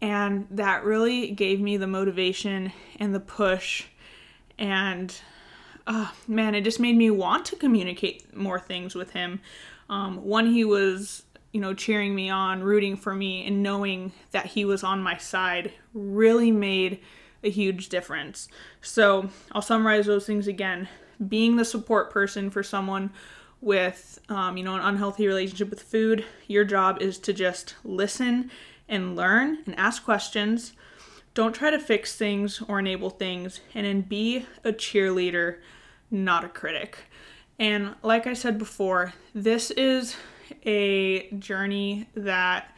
And 0.00 0.46
that 0.50 0.84
really 0.84 1.30
gave 1.30 1.60
me 1.60 1.76
the 1.76 1.86
motivation 1.86 2.72
and 2.98 3.14
the 3.14 3.20
push 3.20 3.84
and 4.58 5.14
uh, 5.86 6.10
man, 6.26 6.54
it 6.54 6.62
just 6.62 6.80
made 6.80 6.96
me 6.96 7.10
want 7.10 7.44
to 7.46 7.56
communicate 7.56 8.36
more 8.36 8.58
things 8.58 8.94
with 8.94 9.12
him. 9.12 9.40
Um, 9.88 10.24
one, 10.24 10.46
he 10.46 10.64
was, 10.64 11.22
you 11.52 11.60
know, 11.60 11.74
cheering 11.74 12.14
me 12.14 12.28
on, 12.28 12.62
rooting 12.62 12.96
for 12.96 13.14
me, 13.14 13.46
and 13.46 13.62
knowing 13.62 14.12
that 14.32 14.46
he 14.46 14.64
was 14.64 14.82
on 14.82 15.02
my 15.02 15.16
side 15.16 15.72
really 15.94 16.50
made 16.50 17.00
a 17.46 17.50
huge 17.50 17.88
difference. 17.88 18.48
So 18.82 19.30
I'll 19.52 19.62
summarize 19.62 20.06
those 20.06 20.26
things 20.26 20.46
again. 20.46 20.88
Being 21.26 21.56
the 21.56 21.64
support 21.64 22.10
person 22.10 22.50
for 22.50 22.62
someone 22.62 23.10
with, 23.62 24.20
um, 24.28 24.56
you 24.56 24.64
know, 24.64 24.74
an 24.74 24.82
unhealthy 24.82 25.26
relationship 25.26 25.70
with 25.70 25.82
food, 25.82 26.24
your 26.46 26.64
job 26.64 27.00
is 27.00 27.18
to 27.20 27.32
just 27.32 27.74
listen 27.84 28.50
and 28.88 29.16
learn 29.16 29.58
and 29.64 29.74
ask 29.78 30.04
questions. 30.04 30.74
Don't 31.34 31.54
try 31.54 31.70
to 31.70 31.78
fix 31.78 32.16
things 32.16 32.62
or 32.68 32.78
enable 32.78 33.10
things, 33.10 33.60
and 33.74 33.86
then 33.86 34.00
be 34.02 34.46
a 34.64 34.72
cheerleader, 34.72 35.58
not 36.10 36.44
a 36.44 36.48
critic. 36.48 36.98
And 37.58 37.94
like 38.02 38.26
I 38.26 38.34
said 38.34 38.58
before, 38.58 39.14
this 39.34 39.70
is 39.70 40.16
a 40.64 41.30
journey 41.30 42.08
that 42.14 42.74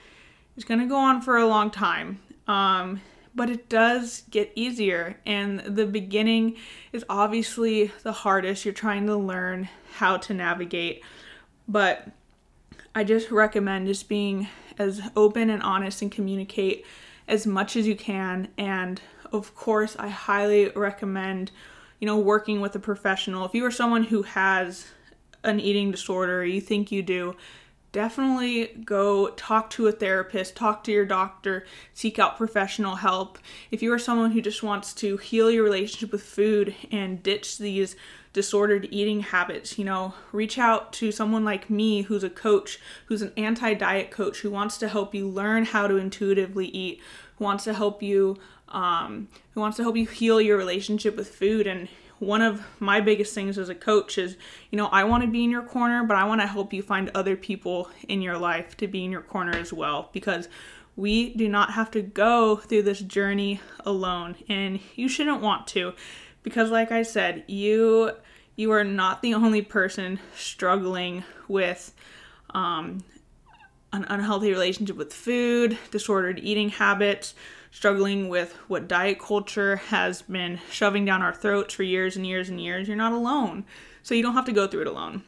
is 0.56 0.64
going 0.64 0.80
to 0.80 0.86
go 0.86 0.96
on 0.96 1.20
for 1.20 1.36
a 1.36 1.46
long 1.46 1.70
time. 1.70 2.20
Um, 2.46 3.00
but 3.38 3.48
it 3.48 3.68
does 3.68 4.24
get 4.30 4.50
easier. 4.56 5.16
And 5.24 5.60
the 5.60 5.86
beginning 5.86 6.56
is 6.92 7.04
obviously 7.08 7.92
the 8.02 8.10
hardest. 8.10 8.64
You're 8.64 8.74
trying 8.74 9.06
to 9.06 9.16
learn 9.16 9.68
how 9.94 10.16
to 10.16 10.34
navigate. 10.34 11.04
But 11.68 12.08
I 12.96 13.04
just 13.04 13.30
recommend 13.30 13.86
just 13.86 14.08
being 14.08 14.48
as 14.76 15.00
open 15.14 15.50
and 15.50 15.62
honest 15.62 16.02
and 16.02 16.10
communicate 16.10 16.84
as 17.28 17.46
much 17.46 17.76
as 17.76 17.86
you 17.86 17.94
can. 17.94 18.48
And 18.58 19.00
of 19.32 19.54
course, 19.54 19.94
I 20.00 20.08
highly 20.08 20.70
recommend, 20.70 21.52
you 22.00 22.06
know, 22.06 22.18
working 22.18 22.60
with 22.60 22.74
a 22.74 22.80
professional. 22.80 23.44
If 23.44 23.54
you 23.54 23.64
are 23.64 23.70
someone 23.70 24.02
who 24.02 24.22
has 24.22 24.88
an 25.44 25.60
eating 25.60 25.92
disorder, 25.92 26.44
you 26.44 26.60
think 26.60 26.90
you 26.90 27.04
do, 27.04 27.36
definitely 27.92 28.66
go 28.84 29.30
talk 29.30 29.70
to 29.70 29.86
a 29.86 29.92
therapist, 29.92 30.56
talk 30.56 30.84
to 30.84 30.92
your 30.92 31.06
doctor, 31.06 31.66
seek 31.94 32.18
out 32.18 32.36
professional 32.36 32.96
help. 32.96 33.38
If 33.70 33.82
you 33.82 33.92
are 33.92 33.98
someone 33.98 34.32
who 34.32 34.42
just 34.42 34.62
wants 34.62 34.92
to 34.94 35.16
heal 35.16 35.50
your 35.50 35.64
relationship 35.64 36.12
with 36.12 36.22
food 36.22 36.74
and 36.90 37.22
ditch 37.22 37.58
these 37.58 37.96
disordered 38.32 38.88
eating 38.90 39.20
habits, 39.20 39.78
you 39.78 39.84
know, 39.84 40.14
reach 40.32 40.58
out 40.58 40.92
to 40.94 41.10
someone 41.10 41.44
like 41.44 41.70
me 41.70 42.02
who's 42.02 42.24
a 42.24 42.30
coach, 42.30 42.78
who's 43.06 43.22
an 43.22 43.32
anti 43.36 43.74
diet 43.74 44.10
coach, 44.10 44.40
who 44.40 44.50
wants 44.50 44.78
to 44.78 44.88
help 44.88 45.14
you 45.14 45.28
learn 45.28 45.64
how 45.64 45.86
to 45.86 45.96
intuitively 45.96 46.66
eat, 46.66 47.00
who 47.36 47.44
wants 47.44 47.64
to 47.64 47.74
help 47.74 48.02
you. 48.02 48.36
Um, 48.70 49.28
who 49.54 49.62
wants 49.62 49.78
to 49.78 49.82
help 49.82 49.96
you 49.96 50.04
heal 50.04 50.42
your 50.42 50.58
relationship 50.58 51.16
with 51.16 51.34
food 51.34 51.66
and 51.66 51.88
one 52.18 52.42
of 52.42 52.62
my 52.80 53.00
biggest 53.00 53.34
things 53.34 53.58
as 53.58 53.68
a 53.68 53.74
coach 53.74 54.18
is, 54.18 54.36
you 54.70 54.76
know, 54.76 54.86
I 54.86 55.04
want 55.04 55.22
to 55.24 55.30
be 55.30 55.44
in 55.44 55.50
your 55.50 55.62
corner, 55.62 56.04
but 56.04 56.16
I 56.16 56.24
want 56.24 56.40
to 56.40 56.46
help 56.46 56.72
you 56.72 56.82
find 56.82 57.10
other 57.14 57.36
people 57.36 57.90
in 58.08 58.22
your 58.22 58.38
life 58.38 58.76
to 58.78 58.88
be 58.88 59.04
in 59.04 59.12
your 59.12 59.22
corner 59.22 59.56
as 59.56 59.72
well 59.72 60.10
because 60.12 60.48
we 60.96 61.32
do 61.34 61.48
not 61.48 61.72
have 61.72 61.90
to 61.92 62.02
go 62.02 62.56
through 62.56 62.82
this 62.82 63.00
journey 63.00 63.60
alone 63.86 64.36
and 64.48 64.80
you 64.96 65.08
shouldn't 65.08 65.40
want 65.40 65.68
to 65.68 65.94
because 66.42 66.70
like 66.70 66.90
I 66.90 67.02
said, 67.02 67.44
you 67.46 68.12
you 68.56 68.72
are 68.72 68.84
not 68.84 69.22
the 69.22 69.34
only 69.34 69.62
person 69.62 70.18
struggling 70.34 71.22
with 71.46 71.94
um, 72.50 73.04
an 73.92 74.04
unhealthy 74.08 74.50
relationship 74.50 74.96
with 74.96 75.14
food, 75.14 75.78
disordered 75.92 76.40
eating 76.40 76.70
habits, 76.70 77.34
struggling 77.70 78.28
with 78.28 78.54
what 78.68 78.88
diet 78.88 79.18
culture 79.18 79.76
has 79.76 80.22
been 80.22 80.58
shoving 80.70 81.04
down 81.04 81.22
our 81.22 81.34
throats 81.34 81.74
for 81.74 81.82
years 81.82 82.16
and 82.16 82.26
years 82.26 82.48
and 82.48 82.60
years, 82.60 82.88
you're 82.88 82.96
not 82.96 83.12
alone. 83.12 83.64
So 84.02 84.14
you 84.14 84.22
don't 84.22 84.34
have 84.34 84.46
to 84.46 84.52
go 84.52 84.66
through 84.66 84.82
it 84.82 84.86
alone. 84.86 85.22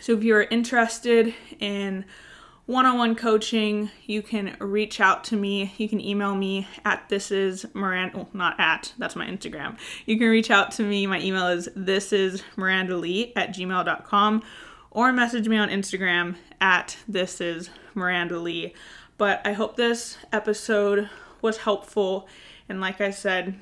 So 0.00 0.12
if 0.12 0.24
you're 0.24 0.42
interested 0.42 1.34
in 1.58 2.04
one-on-one 2.66 3.14
coaching, 3.14 3.90
you 4.06 4.22
can 4.22 4.56
reach 4.58 5.00
out 5.00 5.22
to 5.24 5.36
me. 5.36 5.72
You 5.76 5.88
can 5.88 6.00
email 6.00 6.34
me 6.34 6.66
at 6.84 7.08
this 7.08 7.30
is 7.30 7.64
Miranda, 7.74 8.16
well, 8.16 8.28
not 8.32 8.58
at, 8.58 8.92
that's 8.98 9.14
my 9.14 9.26
Instagram. 9.26 9.78
You 10.04 10.18
can 10.18 10.28
reach 10.28 10.50
out 10.50 10.72
to 10.72 10.82
me. 10.82 11.06
My 11.06 11.20
email 11.20 11.46
is 11.46 11.68
this 11.76 12.12
is 12.12 12.42
Miranda 12.56 12.96
Lee 12.96 13.32
at 13.36 13.50
gmail.com 13.50 14.42
or 14.90 15.12
message 15.12 15.46
me 15.48 15.56
on 15.56 15.68
Instagram 15.68 16.36
at 16.60 16.96
this 17.06 17.40
is 17.40 17.70
Miranda 17.94 18.40
Lee. 18.40 18.74
But 19.16 19.42
I 19.44 19.52
hope 19.52 19.76
this 19.76 20.18
episode 20.32 21.08
was 21.46 21.58
helpful. 21.58 22.28
And 22.68 22.80
like 22.80 23.00
I 23.00 23.10
said, 23.10 23.54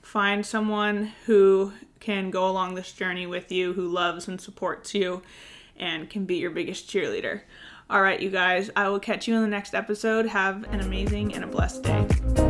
find 0.00 0.46
someone 0.46 1.12
who 1.26 1.72
can 2.00 2.30
go 2.30 2.48
along 2.48 2.74
this 2.74 2.92
journey 2.92 3.26
with 3.26 3.50
you, 3.52 3.72
who 3.72 3.86
loves 3.86 4.28
and 4.28 4.40
supports 4.40 4.94
you, 4.94 5.22
and 5.76 6.08
can 6.08 6.24
be 6.24 6.36
your 6.36 6.52
biggest 6.52 6.88
cheerleader. 6.88 7.42
All 7.90 8.00
right, 8.00 8.20
you 8.20 8.30
guys, 8.30 8.70
I 8.76 8.88
will 8.88 9.00
catch 9.00 9.28
you 9.28 9.34
in 9.34 9.42
the 9.42 9.48
next 9.48 9.74
episode. 9.74 10.26
Have 10.26 10.64
an 10.72 10.80
amazing 10.80 11.34
and 11.34 11.44
a 11.44 11.48
blessed 11.48 11.82
day. 11.82 12.41